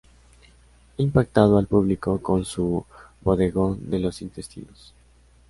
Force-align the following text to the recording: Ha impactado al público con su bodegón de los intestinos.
Ha 0.97 0.99
impactado 1.03 1.59
al 1.59 1.67
público 1.67 2.19
con 2.23 2.43
su 2.43 2.83
bodegón 3.21 3.87
de 3.91 3.99
los 3.99 4.23
intestinos. 4.23 4.95